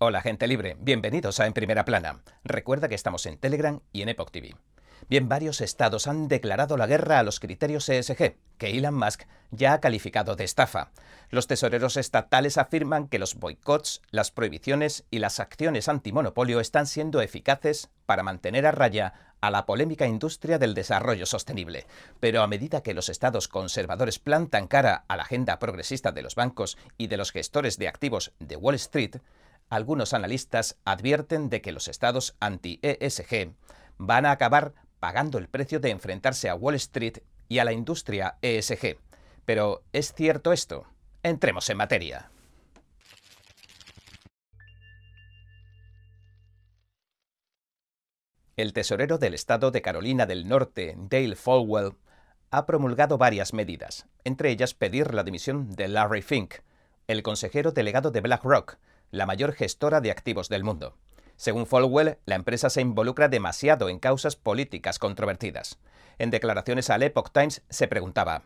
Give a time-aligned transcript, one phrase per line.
[0.00, 2.20] Hola gente libre, bienvenidos a En Primera Plana.
[2.44, 4.54] Recuerda que estamos en Telegram y en Epoch TV.
[5.08, 9.72] Bien, varios estados han declarado la guerra a los criterios ESG, que Elon Musk ya
[9.72, 10.92] ha calificado de estafa.
[11.30, 17.20] Los tesoreros estatales afirman que los boicots, las prohibiciones y las acciones antimonopolio están siendo
[17.20, 21.86] eficaces para mantener a raya a la polémica industria del desarrollo sostenible.
[22.20, 26.36] Pero a medida que los estados conservadores plantan cara a la agenda progresista de los
[26.36, 29.16] bancos y de los gestores de activos de Wall Street,
[29.68, 33.52] algunos analistas advierten de que los estados anti-ESG
[33.98, 38.38] van a acabar pagando el precio de enfrentarse a Wall Street y a la industria
[38.42, 38.98] ESG.
[39.44, 40.86] Pero, ¿es cierto esto?
[41.22, 42.30] Entremos en materia.
[48.56, 51.94] El tesorero del estado de Carolina del Norte, Dale Folwell,
[52.50, 56.54] ha promulgado varias medidas, entre ellas pedir la dimisión de Larry Fink,
[57.06, 58.78] el consejero delegado de BlackRock,
[59.10, 60.96] la mayor gestora de activos del mundo.
[61.36, 65.78] Según Folwell, la empresa se involucra demasiado en causas políticas controvertidas.
[66.18, 68.42] En declaraciones al Epoch Times se preguntaba,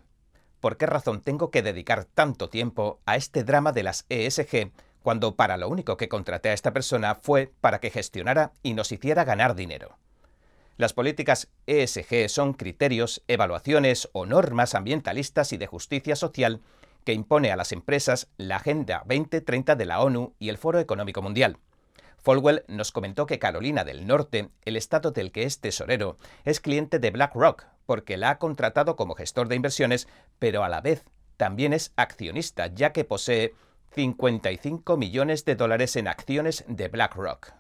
[0.61, 5.37] ¿por qué razón tengo que dedicar tanto tiempo a este drama de las ESG cuando
[5.37, 9.25] para lo único que contraté a esta persona fue para que gestionara y nos hiciera
[9.25, 9.97] ganar dinero?
[10.77, 16.61] Las políticas ESG son criterios, evaluaciones o normas ambientalistas y de justicia social
[17.05, 21.23] que impone a las empresas la Agenda 2030 de la ONU y el Foro Económico
[21.23, 21.59] Mundial.
[22.19, 26.99] Folwell nos comentó que Carolina del Norte, el estado del que es tesorero, es cliente
[26.99, 30.09] de BlackRock porque la ha contratado como gestor de inversiones,
[30.39, 31.05] pero a la vez
[31.37, 33.55] también es accionista, ya que posee
[33.95, 37.53] 55 millones de dólares en acciones de BlackRock.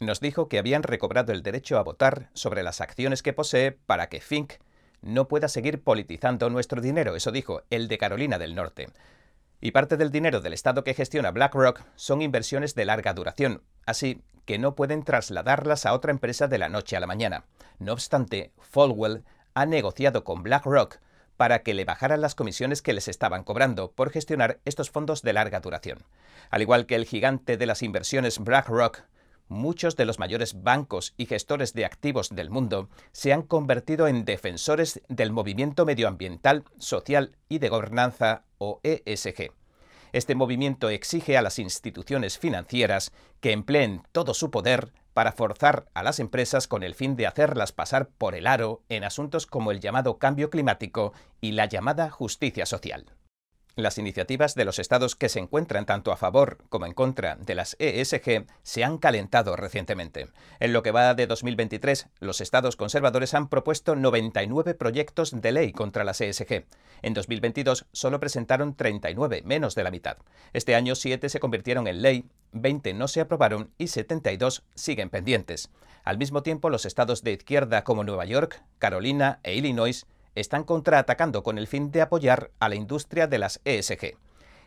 [0.00, 4.08] Nos dijo que habían recobrado el derecho a votar sobre las acciones que posee para
[4.08, 4.54] que Fink
[5.02, 8.88] no pueda seguir politizando nuestro dinero, eso dijo el de Carolina del Norte.
[9.60, 14.22] Y parte del dinero del Estado que gestiona BlackRock son inversiones de larga duración, así
[14.44, 17.44] que no pueden trasladarlas a otra empresa de la noche a la mañana.
[17.78, 19.24] No obstante, Folwell
[19.54, 20.98] ha negociado con BlackRock
[21.36, 25.32] para que le bajaran las comisiones que les estaban cobrando por gestionar estos fondos de
[25.32, 25.98] larga duración.
[26.50, 29.02] Al igual que el gigante de las inversiones BlackRock,
[29.48, 34.24] muchos de los mayores bancos y gestores de activos del mundo se han convertido en
[34.24, 39.52] defensores del movimiento medioambiental, social y de gobernanza o ESG.
[40.12, 46.02] Este movimiento exige a las instituciones financieras que empleen todo su poder para forzar a
[46.02, 49.80] las empresas con el fin de hacerlas pasar por el aro en asuntos como el
[49.80, 53.06] llamado cambio climático y la llamada justicia social.
[53.78, 57.54] Las iniciativas de los estados que se encuentran tanto a favor como en contra de
[57.54, 60.28] las ESG se han calentado recientemente.
[60.60, 65.72] En lo que va de 2023, los estados conservadores han propuesto 99 proyectos de ley
[65.72, 66.64] contra las ESG.
[67.02, 70.16] En 2022 solo presentaron 39, menos de la mitad.
[70.54, 75.68] Este año 7 se convirtieron en ley, 20 no se aprobaron y 72 siguen pendientes.
[76.02, 81.42] Al mismo tiempo, los estados de izquierda como Nueva York, Carolina e Illinois están contraatacando
[81.42, 84.16] con el fin de apoyar a la industria de las ESG.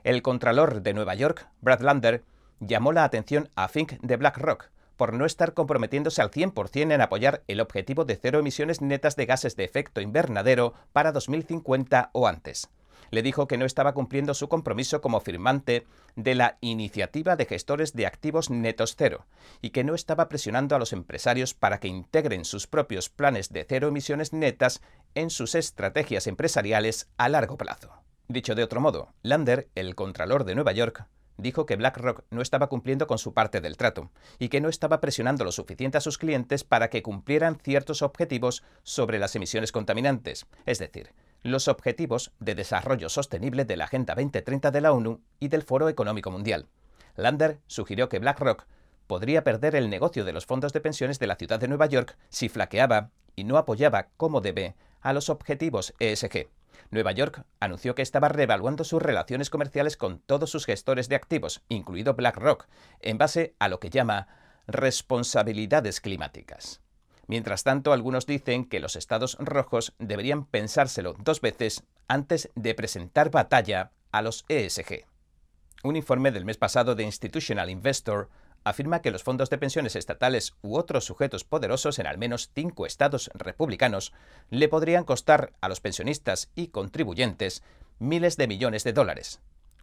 [0.03, 2.23] El contralor de Nueva York, Brad Lander,
[2.59, 7.43] llamó la atención a Fink de BlackRock por no estar comprometiéndose al 100% en apoyar
[7.47, 12.69] el objetivo de cero emisiones netas de gases de efecto invernadero para 2050 o antes
[13.11, 15.85] le dijo que no estaba cumpliendo su compromiso como firmante
[16.23, 19.25] de la Iniciativa de Gestores de Activos Netos Cero
[19.61, 23.65] y que no estaba presionando a los empresarios para que integren sus propios planes de
[23.67, 24.81] cero emisiones netas
[25.15, 27.93] en sus estrategias empresariales a largo plazo.
[28.27, 32.67] Dicho de otro modo, Lander, el contralor de Nueva York, dijo que BlackRock no estaba
[32.67, 36.17] cumpliendo con su parte del trato y que no estaba presionando lo suficiente a sus
[36.17, 41.13] clientes para que cumplieran ciertos objetivos sobre las emisiones contaminantes, es decir,
[41.43, 45.89] los objetivos de desarrollo sostenible de la Agenda 2030 de la ONU y del Foro
[45.89, 46.67] Económico Mundial.
[47.15, 48.65] Lander sugirió que BlackRock
[49.07, 52.17] podría perder el negocio de los fondos de pensiones de la ciudad de Nueva York
[52.29, 56.49] si flaqueaba y no apoyaba como debe a los objetivos ESG.
[56.91, 61.61] Nueva York anunció que estaba reevaluando sus relaciones comerciales con todos sus gestores de activos,
[61.69, 62.67] incluido BlackRock,
[62.99, 64.27] en base a lo que llama
[64.67, 66.81] responsabilidades climáticas.
[67.29, 73.29] Mientras tanto, algunos dicen que los estados rojos deberían pensárselo dos veces antes de presentar
[73.29, 75.05] batalla a los ESG.
[75.83, 78.29] Un informe del mes pasado de Institutional Investor
[78.63, 82.87] afirma que los fondos de pensiones estatales u otros sujetos poderosos en al menos cinco
[82.87, 84.11] estados republicanos
[84.49, 87.61] le podrían costar a los pensionistas y contribuyentes
[87.99, 89.39] miles de millones de dólares.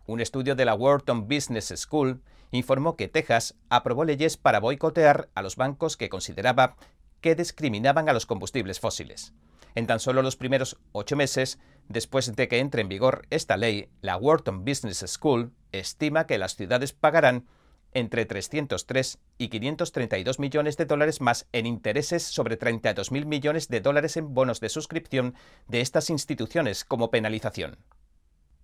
[0.06, 5.42] Un estudio de la Wharton Business School informó que Texas aprobó leyes para boicotear a
[5.42, 6.76] los bancos que consideraba
[7.20, 9.32] que discriminaban a los combustibles fósiles.
[9.74, 11.58] En tan solo los primeros ocho meses,
[11.88, 16.56] después de que entre en vigor esta ley, la Wharton Business School estima que las
[16.56, 17.46] ciudades pagarán
[17.92, 24.16] entre 303 y 532 millones de dólares más en intereses sobre 32.000 millones de dólares
[24.16, 25.34] en bonos de suscripción
[25.68, 27.78] de estas instituciones como penalización.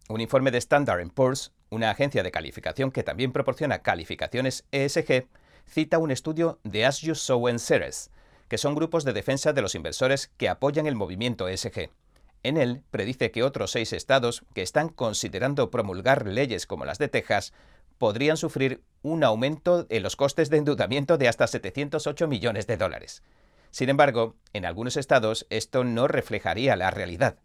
[0.09, 5.27] Un informe de Standard Poor's, una agencia de calificación que también proporciona calificaciones ESG,
[5.67, 8.11] cita un estudio de As You Sow Ceres,
[8.53, 11.89] que son grupos de defensa de los inversores que apoyan el movimiento ESG.
[12.43, 17.09] En él predice que otros seis estados que están considerando promulgar leyes como las de
[17.09, 17.55] Texas
[17.97, 23.23] podrían sufrir un aumento en los costes de endeudamiento de hasta 708 millones de dólares.
[23.71, 27.39] Sin embargo, en algunos estados esto no reflejaría la realidad.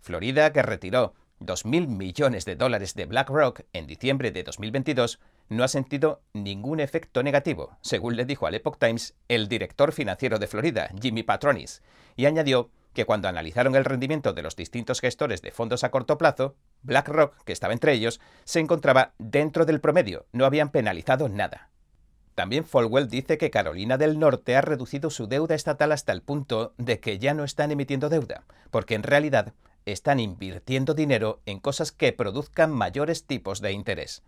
[0.00, 5.68] Florida, que retiró 2.000 millones de dólares de BlackRock en diciembre de 2022, no ha
[5.68, 10.90] sentido ningún efecto negativo, según le dijo al Epoch Times el director financiero de Florida,
[11.00, 11.82] Jimmy Patronis,
[12.16, 16.16] y añadió que cuando analizaron el rendimiento de los distintos gestores de fondos a corto
[16.16, 21.70] plazo, BlackRock, que estaba entre ellos, se encontraba dentro del promedio, no habían penalizado nada.
[22.34, 26.74] También Folwell dice que Carolina del Norte ha reducido su deuda estatal hasta el punto
[26.78, 29.52] de que ya no están emitiendo deuda, porque en realidad
[29.86, 34.22] están invirtiendo dinero en cosas que produzcan mayores tipos de interés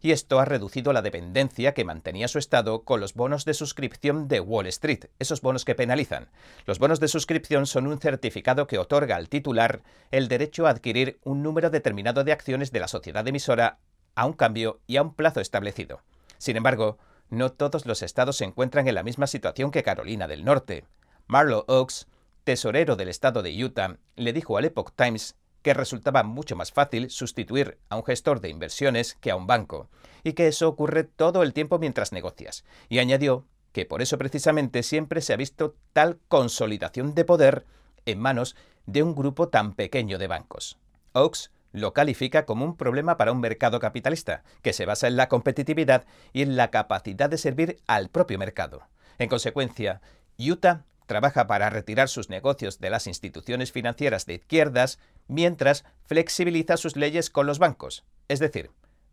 [0.00, 4.28] y esto ha reducido la dependencia que mantenía su Estado con los bonos de suscripción
[4.28, 6.28] de Wall Street, esos bonos que penalizan.
[6.66, 11.18] Los bonos de suscripción son un certificado que otorga al titular el derecho a adquirir
[11.22, 13.78] un número determinado de acciones de la sociedad emisora
[14.14, 16.00] a un cambio y a un plazo establecido.
[16.38, 16.98] Sin embargo,
[17.28, 20.84] no todos los estados se encuentran en la misma situación que Carolina del Norte.
[21.26, 22.08] Marlowe Oaks,
[22.44, 27.10] tesorero del estado de Utah, le dijo al Epoch Times que resultaba mucho más fácil
[27.10, 29.88] sustituir a un gestor de inversiones que a un banco,
[30.22, 34.82] y que eso ocurre todo el tiempo mientras negocias, y añadió que por eso precisamente
[34.82, 37.66] siempre se ha visto tal consolidación de poder
[38.06, 40.78] en manos de un grupo tan pequeño de bancos.
[41.12, 45.28] Oaks lo califica como un problema para un mercado capitalista, que se basa en la
[45.28, 48.82] competitividad y en la capacidad de servir al propio mercado.
[49.18, 50.00] En consecuencia,
[50.38, 56.94] Utah trabaja para retirar sus negocios de las instituciones financieras de izquierdas mientras flexibiliza sus
[56.94, 58.04] leyes con los bancos.
[58.28, 58.70] Es decir,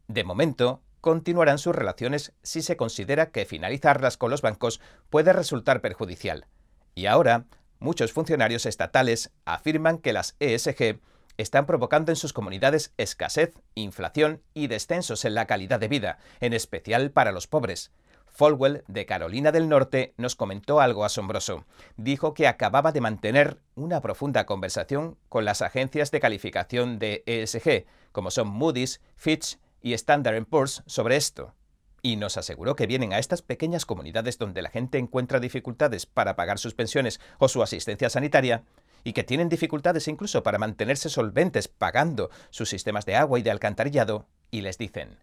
[0.07, 4.79] de momento, continuarán sus relaciones si se considera que finalizarlas con los bancos
[5.09, 6.45] puede resultar perjudicial.
[6.93, 7.45] Y ahora,
[7.79, 10.99] muchos funcionarios estatales afirman que las ESG
[11.37, 16.53] están provocando en sus comunidades escasez, inflación y descensos en la calidad de vida, en
[16.53, 17.91] especial para los pobres.
[18.37, 21.65] Folwell, de Carolina del Norte, nos comentó algo asombroso.
[21.95, 27.87] Dijo que acababa de mantener una profunda conversación con las agencias de calificación de ESG,
[28.11, 31.55] como son Moody's, Fitch y Standard Poor's, sobre esto.
[32.03, 36.35] Y nos aseguró que vienen a estas pequeñas comunidades donde la gente encuentra dificultades para
[36.35, 38.65] pagar sus pensiones o su asistencia sanitaria,
[39.03, 43.49] y que tienen dificultades incluso para mantenerse solventes pagando sus sistemas de agua y de
[43.49, 45.17] alcantarillado, y les dicen,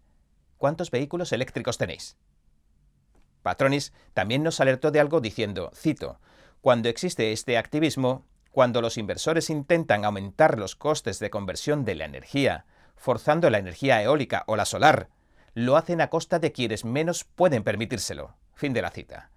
[0.58, 2.17] ¿cuántos vehículos eléctricos tenéis?
[3.44, 6.19] Patronis también nos alertó de algo diciendo, cito,
[6.62, 12.06] cuando existe este activismo, cuando los inversores intentan aumentar los costes de conversión de la
[12.06, 12.64] energía,
[12.96, 15.11] forzando la energía eólica o la solar,
[15.52, 18.35] lo hacen a costa de quienes menos pueden permitírselo.
[18.55, 19.31] Fin de la cita.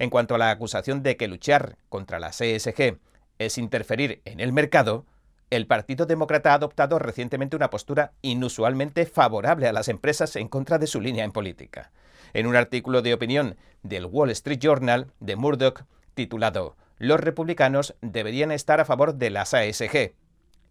[0.00, 2.98] En cuanto a la acusación de que luchar contra la CSG
[3.38, 5.06] es interferir en el mercado,
[5.50, 10.78] el Partido Demócrata ha adoptado recientemente una postura inusualmente favorable a las empresas en contra
[10.78, 11.92] de su línea en política
[12.34, 18.52] en un artículo de opinión del Wall Street Journal de Murdoch titulado Los republicanos deberían
[18.52, 20.14] estar a favor de las ASG.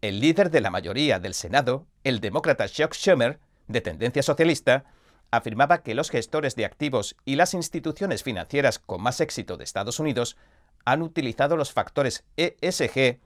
[0.01, 4.83] El líder de la mayoría del Senado, el demócrata Chuck Schumer, de tendencia socialista,
[5.31, 9.99] afirmaba que los gestores de activos y las instituciones financieras con más éxito de Estados
[9.99, 10.37] Unidos
[10.85, 13.19] han utilizado los factores ESG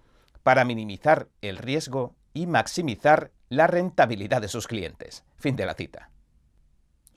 [0.43, 5.23] para minimizar el riesgo y maximizar la rentabilidad de sus clientes.
[5.37, 6.11] Fin de la cita.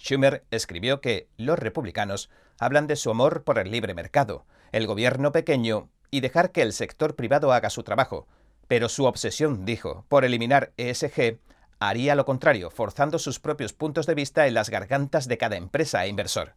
[0.01, 5.31] Schumer escribió que los republicanos hablan de su amor por el libre mercado, el gobierno
[5.31, 8.27] pequeño y dejar que el sector privado haga su trabajo,
[8.67, 11.39] pero su obsesión, dijo, por eliminar ESG
[11.79, 16.05] haría lo contrario, forzando sus propios puntos de vista en las gargantas de cada empresa
[16.05, 16.55] e inversor.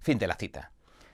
[0.00, 0.72] Fin de la cita.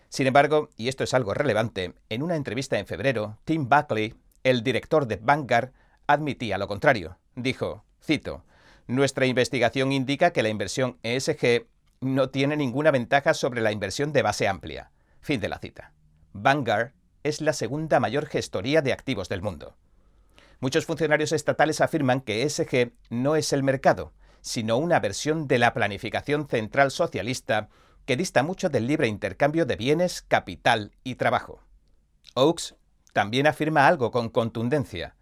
[0.09, 4.63] Sin embargo, y esto es algo relevante, en una entrevista en febrero, Tim Buckley, el
[4.63, 5.73] director de Vanguard,
[6.07, 7.19] admitía lo contrario.
[7.35, 8.45] Dijo, cito,
[8.87, 11.67] Nuestra investigación indica que la inversión ESG
[12.03, 14.91] no tiene ninguna ventaja sobre la inversión de base amplia.
[15.21, 15.93] Fin de la cita.
[16.33, 16.93] Vanguard
[17.23, 19.77] es la segunda mayor gestoría de activos del mundo.
[20.59, 25.75] Muchos funcionarios estatales afirman que ESG no es el mercado, sino una versión de la
[25.75, 27.69] planificación central socialista
[28.05, 31.61] que dista mucho del libre intercambio de bienes, capital y trabajo.
[32.35, 32.75] Oaks
[33.13, 35.15] también afirma algo con contundencia.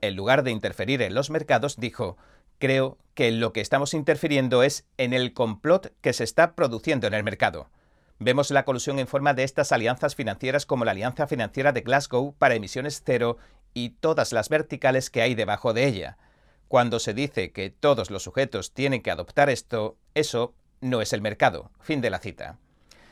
[0.00, 2.16] En lugar de interferir en los mercados, dijo,
[2.58, 7.14] Creo que lo que estamos interfiriendo es en el complot que se está produciendo en
[7.14, 7.70] el mercado.
[8.18, 12.34] Vemos la colusión en forma de estas alianzas financieras como la Alianza Financiera de Glasgow
[12.36, 13.38] para emisiones cero
[13.74, 16.18] y todas las verticales que hay debajo de ella.
[16.66, 21.22] Cuando se dice que todos los sujetos tienen que adoptar esto, eso no es el
[21.22, 21.70] mercado.
[21.80, 22.58] Fin de la cita.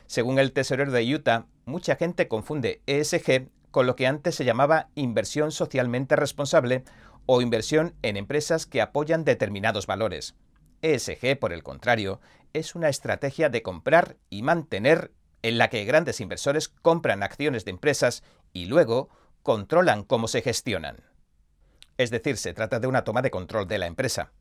[0.06, 4.88] Según el tesorero de Utah, mucha gente confunde ESG con lo que antes se llamaba
[4.94, 6.82] inversión socialmente responsable
[7.26, 10.34] o inversión en empresas que apoyan determinados valores.
[10.82, 12.20] ESG, por el contrario,
[12.52, 17.70] es una estrategia de comprar y mantener en la que grandes inversores compran acciones de
[17.72, 19.10] empresas y luego
[19.42, 21.04] controlan cómo se gestionan.
[21.98, 24.32] Es decir, se trata de una toma de control de la empresa.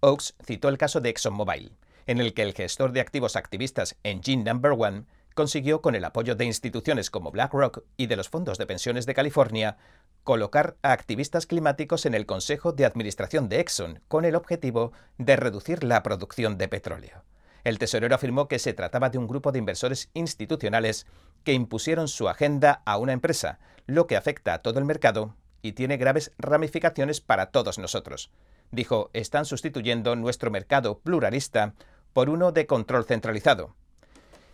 [0.00, 4.44] Oaks citó el caso de ExxonMobil, en el que el gestor de activos activistas Engine
[4.44, 5.04] Number One
[5.38, 9.14] consiguió, con el apoyo de instituciones como BlackRock y de los fondos de pensiones de
[9.14, 9.76] California,
[10.24, 15.36] colocar a activistas climáticos en el Consejo de Administración de Exxon, con el objetivo de
[15.36, 17.22] reducir la producción de petróleo.
[17.62, 21.06] El tesorero afirmó que se trataba de un grupo de inversores institucionales
[21.44, 25.74] que impusieron su agenda a una empresa, lo que afecta a todo el mercado y
[25.74, 28.32] tiene graves ramificaciones para todos nosotros.
[28.72, 31.74] Dijo, están sustituyendo nuestro mercado pluralista
[32.12, 33.76] por uno de control centralizado.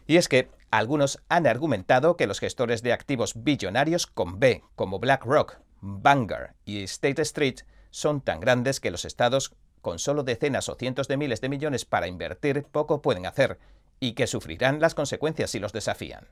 [0.06, 4.98] Y es que algunos han argumentado que los gestores de activos billonarios con B, como
[4.98, 10.74] BlackRock, Vanguard y State Street, son tan grandes que los estados, con solo decenas o
[10.74, 13.58] cientos de miles de millones para invertir, poco pueden hacer,
[14.00, 16.26] y que sufrirán las consecuencias si los desafían.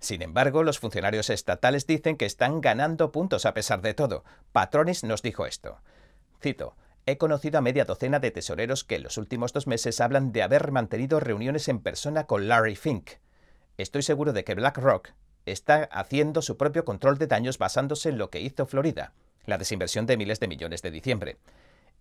[0.00, 4.24] Sin embargo, los funcionarios estatales dicen que están ganando puntos a pesar de todo.
[4.52, 5.78] Patronis nos dijo esto.
[6.40, 6.76] Cito,
[7.08, 10.42] He conocido a media docena de tesoreros que en los últimos dos meses hablan de
[10.42, 13.12] haber mantenido reuniones en persona con Larry Fink.
[13.78, 15.12] Estoy seguro de que BlackRock
[15.46, 19.14] está haciendo su propio control de daños basándose en lo que hizo Florida,
[19.46, 21.38] la desinversión de miles de millones de diciembre.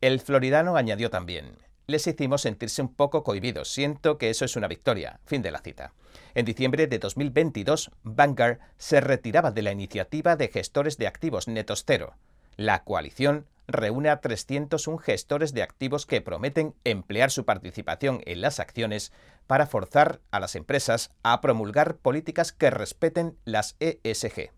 [0.01, 3.69] El floridano añadió también, les hicimos sentirse un poco cohibidos.
[3.69, 5.21] Siento que eso es una victoria.
[5.23, 5.93] Fin de la cita.
[6.35, 11.85] En diciembre de 2022, Vanguard se retiraba de la iniciativa de gestores de activos netos
[11.87, 12.17] cero.
[12.57, 18.59] La coalición reúne a 301 gestores de activos que prometen emplear su participación en las
[18.59, 19.11] acciones
[19.45, 24.51] para forzar a las empresas a promulgar políticas que respeten las ESG.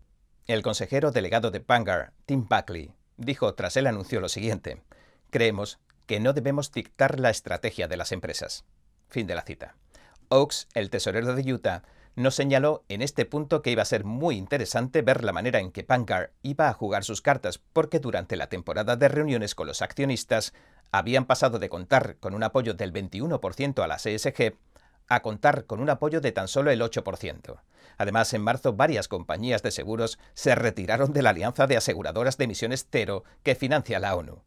[0.46, 4.82] El consejero delegado de Vanguard, Tim Buckley, dijo tras el anuncio lo siguiente:
[5.28, 8.64] Creemos que no debemos dictar la estrategia de las empresas.
[9.08, 9.76] Fin de la cita.
[10.28, 11.82] Oaks, el tesorero de Utah,
[12.20, 15.72] nos señaló en este punto que iba a ser muy interesante ver la manera en
[15.72, 19.82] que Vanguard iba a jugar sus cartas, porque durante la temporada de reuniones con los
[19.82, 20.52] accionistas
[20.92, 24.56] habían pasado de contar con un apoyo del 21% a la CSG
[25.08, 27.60] a contar con un apoyo de tan solo el 8%.
[27.98, 32.44] Además, en marzo varias compañías de seguros se retiraron de la alianza de aseguradoras de
[32.44, 34.42] emisiones cero que financia la ONU.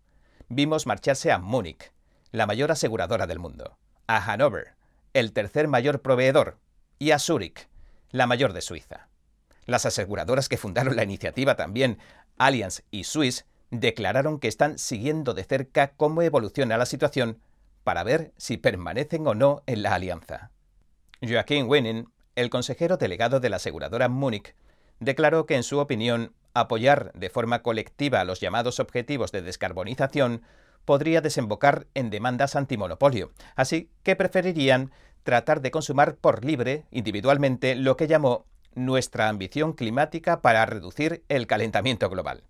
[0.48, 1.92] Vimos marcharse a Múnich,
[2.32, 3.78] la mayor aseguradora del mundo,
[4.08, 4.76] a Hanover,
[5.14, 6.58] el tercer mayor proveedor,
[7.04, 7.68] y a Zurich,
[8.12, 9.10] la mayor de Suiza.
[9.66, 11.98] Las aseguradoras que fundaron la iniciativa también,
[12.38, 17.42] Allianz y Swiss, declararon que están siguiendo de cerca cómo evoluciona la situación
[17.84, 20.52] para ver si permanecen o no en la alianza.
[21.22, 24.56] Joaquín Winning, el consejero delegado de la aseguradora Múnich,
[25.02, 30.42] declaró que en su opinión apoyar de forma colectiva los llamados objetivos de descarbonización
[30.86, 34.92] podría desembocar en demandas antimonopolio, así que preferirían
[35.24, 41.48] tratar de consumar por libre, individualmente, lo que llamó nuestra ambición climática para reducir el
[41.48, 42.44] calentamiento global.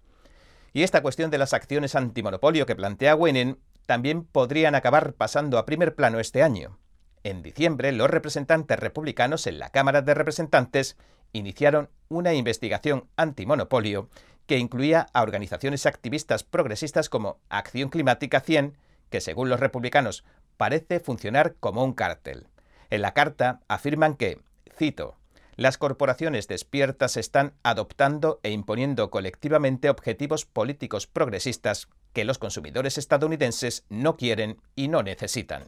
[0.73, 5.65] Y esta cuestión de las acciones antimonopolio que plantea Winning también podrían acabar pasando a
[5.65, 6.79] primer plano este año.
[7.23, 10.97] En diciembre, los representantes republicanos en la Cámara de Representantes
[11.31, 14.09] iniciaron una investigación antimonopolio
[14.45, 18.77] que incluía a organizaciones activistas progresistas como Acción Climática 100,
[19.09, 20.25] que según los republicanos
[20.57, 22.47] parece funcionar como un cártel.
[22.93, 24.39] En la carta afirman que,
[24.77, 25.15] cito,
[25.55, 33.83] las corporaciones despiertas están adoptando e imponiendo colectivamente objetivos políticos progresistas que los consumidores estadounidenses
[33.89, 35.63] no quieren y no necesitan.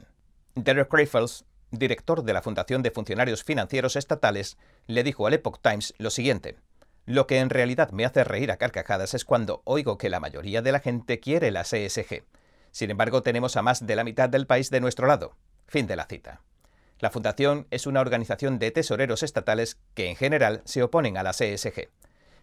[0.53, 5.96] Derek Raffles, director de la Fundación de Funcionarios Financieros Estatales, le dijo al Epoch Times
[5.98, 6.58] lo siguiente.
[7.08, 10.62] Lo que en realidad me hace reír a carcajadas es cuando oigo que la mayoría
[10.62, 12.24] de la gente quiere la CSG.
[12.70, 15.36] Sin embargo, tenemos a más de la mitad del país de nuestro lado.
[15.65, 16.44] Fin de la cita.
[17.05, 21.33] La Fundación es una organización de tesoreros estatales que en general se oponen a la
[21.33, 21.91] CSG.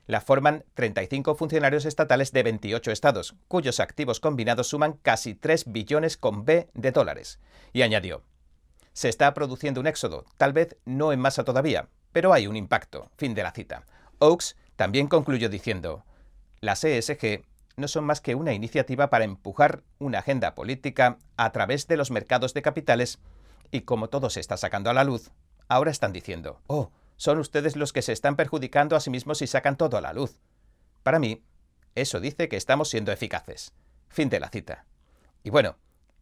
[0.07, 6.17] La forman 35 funcionarios estatales de 28 estados, cuyos activos combinados suman casi 3 billones
[6.17, 7.41] con B de dólares.
[7.73, 8.23] Y añadió,
[8.93, 13.11] se está produciendo un éxodo, tal vez no en masa todavía, pero hay un impacto.
[13.17, 13.85] Fin de la cita.
[14.21, 16.05] Oaks también concluyó diciendo,
[16.61, 17.43] la CSG
[17.77, 22.13] no son más que una iniciativa para empujar una agenda política a través de los
[22.13, 23.19] mercados de capitales
[23.73, 25.33] y como todo se está sacando a la luz,
[25.67, 29.49] ahora están diciendo, oh, son ustedes los que se están perjudicando a sí mismos y
[29.49, 30.39] sacan todo a la luz.
[31.03, 31.43] Para mí,
[31.95, 33.73] eso dice que estamos siendo eficaces.
[34.09, 34.85] Fin de la cita.
[35.43, 35.77] Y bueno,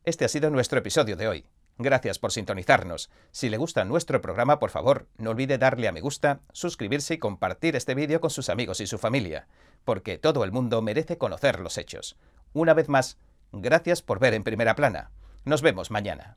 [0.05, 1.47] este ha sido nuestro episodio de hoy.
[1.79, 3.11] Gracias por sintonizarnos.
[3.33, 7.19] Si le gusta nuestro programa, por favor, no olvide darle a me gusta, suscribirse y
[7.19, 9.49] compartir este vídeo con sus amigos y su familia,
[9.85, 12.17] porque todo el mundo merece conocer los hechos.
[12.53, 13.19] Una vez más,
[13.51, 15.11] gracias por ver en primera plana.
[15.45, 16.37] Nos vemos mañana.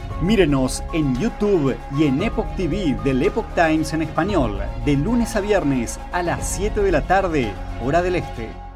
[0.21, 5.41] Mírenos en YouTube y en Epoch TV del Epoch Times en español, de lunes a
[5.41, 7.51] viernes a las 7 de la tarde,
[7.83, 8.70] hora del este.